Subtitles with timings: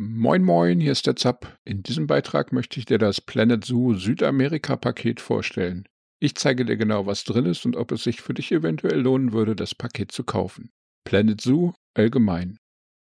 [0.00, 1.58] Moin Moin, hier ist der Zap.
[1.64, 5.88] In diesem Beitrag möchte ich dir das Planet Zoo Südamerika-Paket vorstellen.
[6.20, 9.32] Ich zeige dir genau, was drin ist und ob es sich für dich eventuell lohnen
[9.32, 10.70] würde, das Paket zu kaufen.
[11.02, 12.58] Planet Zoo allgemein.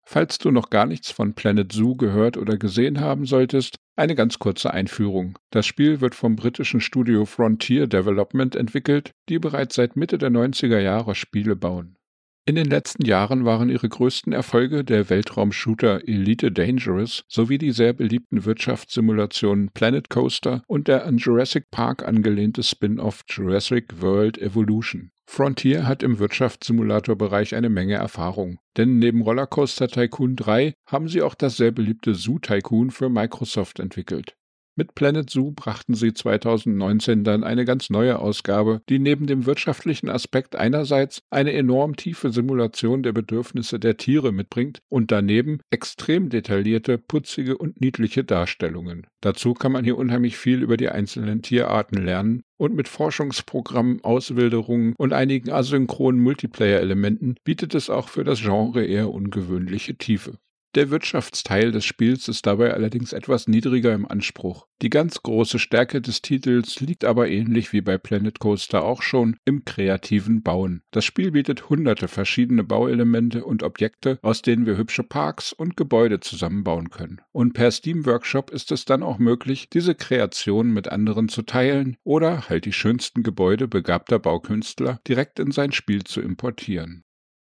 [0.06, 4.38] Falls du noch gar nichts von Planet Zoo gehört oder gesehen haben solltest, eine ganz
[4.38, 5.40] kurze Einführung.
[5.50, 10.80] Das Spiel wird vom britischen Studio Frontier Development entwickelt, die bereits seit Mitte der 90er
[10.80, 11.96] Jahre Spiele bauen.
[12.44, 17.94] In den letzten Jahren waren ihre größten Erfolge der Weltraumshooter Elite Dangerous sowie die sehr
[17.94, 25.12] beliebten Wirtschaftssimulationen Planet Coaster und der an Jurassic Park angelehnte Spin-off Jurassic World Evolution.
[25.28, 31.36] Frontier hat im Wirtschaftssimulator-Bereich eine Menge Erfahrung, denn neben Rollercoaster Tycoon 3 haben sie auch
[31.36, 34.36] das sehr beliebte Zoo Tycoon für Microsoft entwickelt.
[34.78, 40.08] Mit Planet Zoo brachten sie 2019 dann eine ganz neue Ausgabe, die neben dem wirtschaftlichen
[40.08, 46.98] Aspekt einerseits eine enorm tiefe Simulation der Bedürfnisse der Tiere mitbringt und daneben extrem detaillierte,
[46.98, 49.08] putzige und niedliche Darstellungen.
[49.20, 54.94] Dazu kann man hier unheimlich viel über die einzelnen Tierarten lernen und mit Forschungsprogrammen, Auswilderungen
[54.98, 60.38] und einigen asynchronen Multiplayer-Elementen bietet es auch für das Genre eher ungewöhnliche Tiefe.
[60.74, 64.68] Der Wirtschaftsteil des Spiels ist dabei allerdings etwas niedriger im Anspruch.
[64.82, 69.36] Die ganz große Stärke des Titels liegt aber ähnlich wie bei Planet Coaster auch schon
[69.44, 70.82] im kreativen Bauen.
[70.92, 76.22] Das Spiel bietet hunderte verschiedene Bauelemente und Objekte, aus denen wir hübsche Parks und Gebäude
[76.22, 77.20] zusammenbauen können.
[77.34, 81.98] Und per Steam Workshop ist es dann auch möglich, diese Kreationen mit anderen zu teilen
[82.06, 87.04] oder halt die schönsten Gebäude begabter Baukünstler direkt in sein Spiel zu importieren.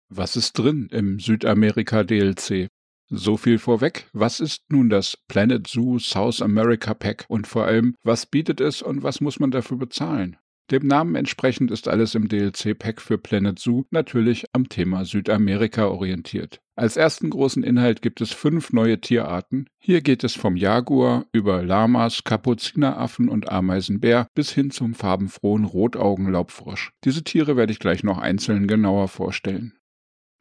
[0.09, 2.69] Was ist drin im Südamerika DLC?
[3.09, 4.09] So viel vorweg.
[4.13, 8.83] Was ist nun das Planet Zoo South America Pack und vor allem, was bietet es
[8.83, 10.37] und was muss man dafür bezahlen?
[10.73, 16.61] Dem Namen entsprechend ist alles im DLC-Pack für Planet Zoo natürlich am Thema Südamerika orientiert.
[16.75, 19.69] Als ersten großen Inhalt gibt es fünf neue Tierarten.
[19.79, 26.91] Hier geht es vom Jaguar über Lamas, Kapuzineraffen und Ameisenbär bis hin zum farbenfrohen Rotaugenlaubfrosch.
[27.05, 29.79] Diese Tiere werde ich gleich noch einzeln genauer vorstellen.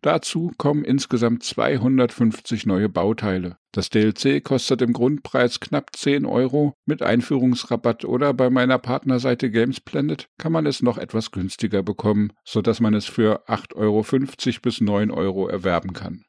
[0.06, 3.58] Dazu kommen insgesamt 250 neue Bauteile.
[3.72, 6.76] Das DLC kostet im Grundpreis knapp 10 Euro.
[6.86, 12.82] Mit Einführungsrabatt oder bei meiner Partnerseite Gamesplanet kann man es noch etwas günstiger bekommen, sodass
[12.82, 14.06] man es für 8,50 Euro
[14.62, 16.24] bis 9 Euro erwerben kann.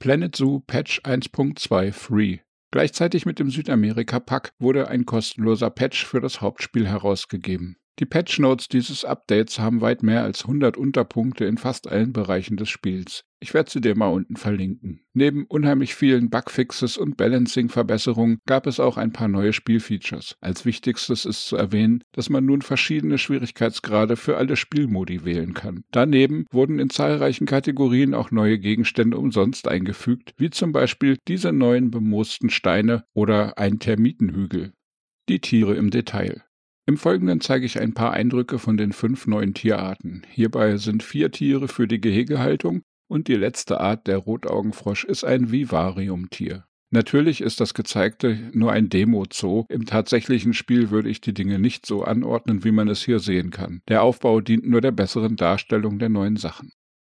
[0.00, 2.40] Planet Zoo Patch 1.2 Free.
[2.70, 7.78] Gleichzeitig mit dem Südamerika-Pack wurde ein kostenloser Patch für das Hauptspiel herausgegeben.
[7.98, 12.56] Die Patch Notes dieses Updates haben weit mehr als 100 Unterpunkte in fast allen Bereichen
[12.56, 13.24] des Spiels.
[13.40, 15.00] Ich werde sie dir mal unten verlinken.
[15.14, 20.36] Neben unheimlich vielen Bugfixes und Balancing-Verbesserungen gab es auch ein paar neue Spielfeatures.
[20.40, 25.82] Als wichtigstes ist zu erwähnen, dass man nun verschiedene Schwierigkeitsgrade für alle Spielmodi wählen kann.
[25.90, 31.90] Daneben wurden in zahlreichen Kategorien auch neue Gegenstände umsonst eingefügt, wie zum Beispiel diese neuen
[31.90, 34.72] bemoosten Steine oder ein Termitenhügel.
[35.28, 36.44] Die Tiere im Detail.
[36.88, 40.22] Im Folgenden zeige ich ein paar Eindrücke von den fünf neuen Tierarten.
[40.30, 45.52] Hierbei sind vier Tiere für die Gehegehaltung und die letzte Art, der Rotaugenfrosch, ist ein
[45.52, 46.64] Vivariumtier.
[46.90, 49.66] Natürlich ist das gezeigte nur ein Demo-Zoo.
[49.68, 53.50] Im tatsächlichen Spiel würde ich die Dinge nicht so anordnen, wie man es hier sehen
[53.50, 53.82] kann.
[53.88, 56.72] Der Aufbau dient nur der besseren Darstellung der neuen Sachen.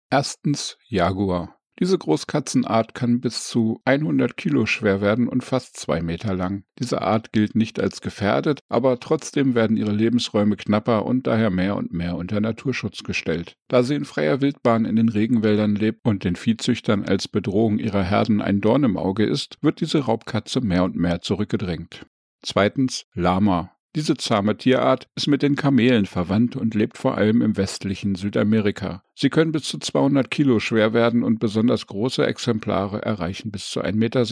[0.08, 1.58] Erstens Jaguar.
[1.80, 6.62] Diese Großkatzenart kann bis zu 100 Kilo schwer werden und fast zwei Meter lang.
[6.78, 11.74] Diese Art gilt nicht als gefährdet, aber trotzdem werden ihre Lebensräume knapper und daher mehr
[11.74, 13.56] und mehr unter Naturschutz gestellt.
[13.66, 18.04] Da sie in freier Wildbahn in den Regenwäldern lebt und den Viehzüchtern als Bedrohung ihrer
[18.04, 22.06] Herden ein Dorn im Auge ist, wird diese Raubkatze mehr und mehr zurückgedrängt.
[22.42, 23.73] Zweitens Lama.
[23.96, 29.04] Diese zahme Tierart ist mit den Kamelen verwandt und lebt vor allem im westlichen Südamerika.
[29.14, 33.80] Sie können bis zu 200 Kilo schwer werden und besonders große Exemplare erreichen bis zu
[33.80, 34.24] 1,60 Meter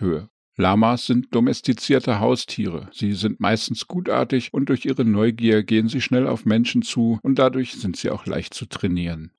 [0.00, 0.28] Höhe.
[0.56, 2.88] Lamas sind domestizierte Haustiere.
[2.92, 7.38] Sie sind meistens gutartig und durch ihre Neugier gehen sie schnell auf Menschen zu und
[7.38, 9.32] dadurch sind sie auch leicht zu trainieren.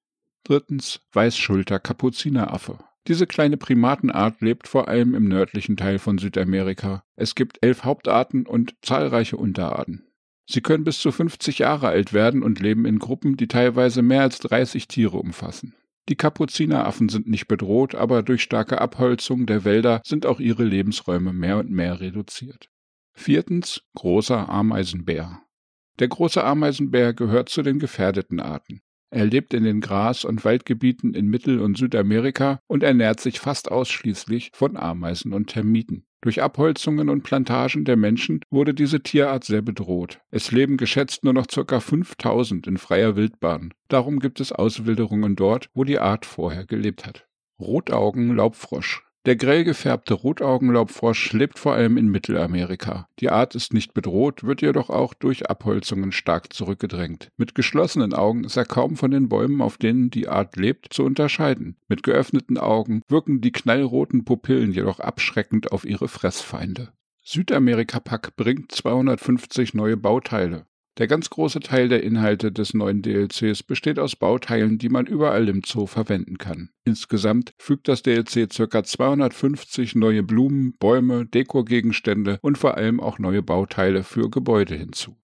[0.44, 2.80] Drittens Weißschulter-Kapuzineraffe.
[3.08, 7.04] Diese kleine Primatenart lebt vor allem im nördlichen Teil von Südamerika.
[7.16, 10.06] Es gibt elf Hauptarten und zahlreiche Unterarten.
[10.46, 14.22] Sie können bis zu 50 Jahre alt werden und leben in Gruppen, die teilweise mehr
[14.22, 15.76] als 30 Tiere umfassen.
[16.10, 21.32] Die Kapuzineraffen sind nicht bedroht, aber durch starke Abholzung der Wälder sind auch ihre Lebensräume
[21.32, 22.70] mehr und mehr reduziert.
[23.14, 25.42] Viertens großer Ameisenbär.
[26.00, 28.82] Der große Ameisenbär gehört zu den gefährdeten Arten.
[29.14, 33.70] Er lebt in den Gras- und Waldgebieten in Mittel- und Südamerika und ernährt sich fast
[33.70, 36.06] ausschließlich von Ameisen und Termiten.
[36.22, 40.22] Durch Abholzungen und Plantagen der Menschen wurde diese Tierart sehr bedroht.
[40.30, 41.80] Es leben geschätzt nur noch ca.
[41.80, 43.74] 5000 in freier Wildbahn.
[43.90, 47.28] Darum gibt es Auswilderungen dort, wo die Art vorher gelebt hat.
[47.60, 53.08] Rotaugen-Laubfrosch Der grell gefärbte Rotaugenlaubfrosch lebt vor allem in Mittelamerika.
[53.20, 57.30] Die Art ist nicht bedroht, wird jedoch auch durch Abholzungen stark zurückgedrängt.
[57.38, 61.04] Mit geschlossenen Augen ist er kaum von den Bäumen, auf denen die Art lebt, zu
[61.04, 61.78] unterscheiden.
[61.88, 66.92] Mit geöffneten Augen wirken die knallroten Pupillen jedoch abschreckend auf ihre Fressfeinde.
[67.24, 70.66] Südamerika-Pack bringt 250 neue Bauteile.
[71.02, 75.50] Der ganz große Teil der Inhalte des neuen DLCs besteht aus Bauteilen, die man überall
[75.50, 76.70] im Zoo verwenden kann.
[76.86, 78.84] Insgesamt fügt das DLC ca.
[78.84, 85.16] 250 neue Blumen, Bäume, Dekogegenstände und vor allem auch neue Bauteile für Gebäude hinzu.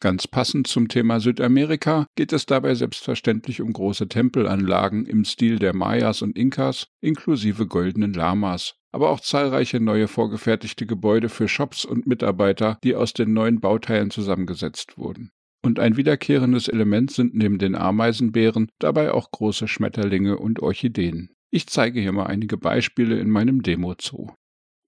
[0.00, 5.74] Ganz passend zum Thema Südamerika geht es dabei selbstverständlich um große Tempelanlagen im Stil der
[5.74, 12.06] Mayas und Inkas inklusive goldenen Lamas, aber auch zahlreiche neue vorgefertigte Gebäude für Shops und
[12.06, 15.32] Mitarbeiter, die aus den neuen Bauteilen zusammengesetzt wurden.
[15.64, 21.30] Und ein wiederkehrendes Element sind neben den Ameisenbären dabei auch große Schmetterlinge und Orchideen.
[21.50, 24.30] Ich zeige hier mal einige Beispiele in meinem Demo-Zoo.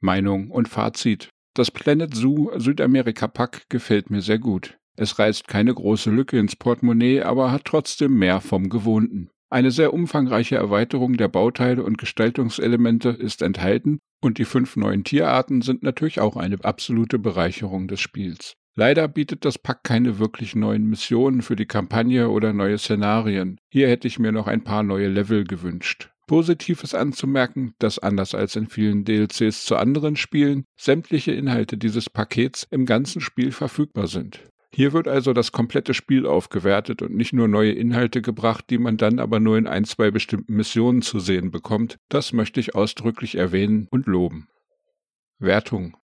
[0.00, 1.30] Meinung und Fazit.
[1.54, 4.78] Das Planet Zoo Südamerika Pack gefällt mir sehr gut.
[5.00, 9.31] Es reißt keine große Lücke ins Portemonnaie, aber hat trotzdem mehr vom Gewohnten.
[9.49, 15.62] Eine sehr umfangreiche Erweiterung der Bauteile und Gestaltungselemente ist enthalten und die fünf neuen Tierarten
[15.62, 18.56] sind natürlich auch eine absolute Bereicherung des Spiels.
[18.76, 23.58] Leider bietet das Pack keine wirklich neuen Missionen für die Kampagne oder neue Szenarien.
[23.73, 26.11] Hier hätte ich mir noch ein paar neue Level gewünscht.
[26.26, 32.11] Positiv ist anzumerken, dass anders als in vielen DLCs zu anderen Spielen sämtliche Inhalte dieses
[32.11, 34.41] Pakets im ganzen Spiel verfügbar sind.
[34.72, 38.96] Hier wird also das komplette Spiel aufgewertet und nicht nur neue Inhalte gebracht, die man
[38.96, 41.99] dann aber nur in ein, zwei bestimmten Missionen zu sehen bekommt.
[42.08, 44.49] Das möchte ich ausdrücklich erwähnen und loben.
[45.38, 45.96] Wertung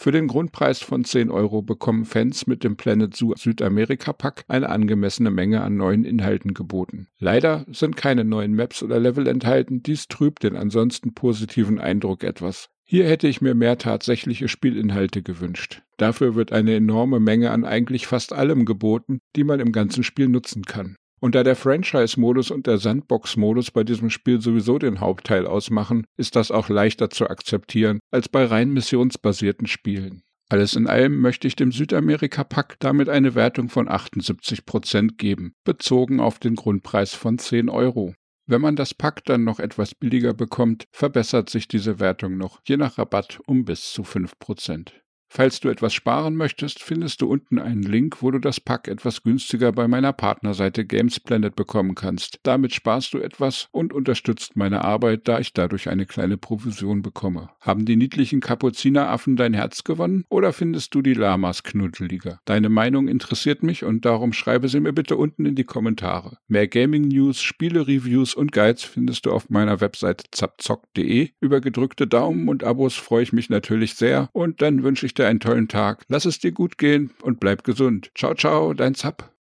[0.00, 4.68] für den Grundpreis von 10 Euro bekommen Fans mit dem Planet Zoo Südamerika Pack eine
[4.68, 7.08] angemessene Menge an neuen Inhalten geboten.
[7.18, 12.70] Leider sind keine neuen Maps oder Level enthalten, dies trübt den ansonsten positiven Eindruck etwas.
[12.90, 15.82] Hier hätte ich mir mehr tatsächliche Spielinhalte gewünscht.
[15.98, 20.28] Dafür wird eine enorme Menge an eigentlich fast allem geboten, die man im ganzen Spiel
[20.28, 20.96] nutzen kann.
[21.20, 26.34] Und da der Franchise-Modus und der Sandbox-Modus bei diesem Spiel sowieso den Hauptteil ausmachen, ist
[26.34, 30.22] das auch leichter zu akzeptieren als bei rein missionsbasierten Spielen.
[30.48, 36.20] Alles in allem möchte ich dem Südamerika-Pack damit eine Wertung von 78 Prozent geben, bezogen
[36.20, 38.14] auf den Grundpreis von 10 Euro.
[38.50, 42.78] Wenn man das Pack dann noch etwas billiger bekommt, verbessert sich diese Wertung noch, je
[42.78, 44.90] nach Rabatt um bis zu 5%.
[45.30, 49.22] Falls du etwas sparen möchtest, findest du unten einen Link, wo du das Pack etwas
[49.22, 52.40] günstiger bei meiner Partnerseite Gamesplanet bekommen kannst.
[52.44, 57.50] Damit sparst du etwas und unterstützt meine Arbeit, da ich dadurch eine kleine Provision bekomme.
[57.60, 62.40] Haben die niedlichen Kapuzineraffen dein Herz gewonnen oder findest du die Lamas knuddeliger?
[62.46, 66.38] Deine Meinung interessiert mich und darum schreibe sie mir bitte unten in die Kommentare.
[66.48, 71.30] Mehr Gaming News, Spiele Reviews und Guides findest du auf meiner Webseite zapzock.de.
[71.40, 75.26] Über gedrückte Daumen und Abos freue ich mich natürlich sehr und dann wünsche ich dir
[75.26, 76.04] einen tollen Tag.
[76.08, 78.10] Lass es dir gut gehen und bleib gesund.
[78.14, 79.37] Ciao, ciao, dein Zapp.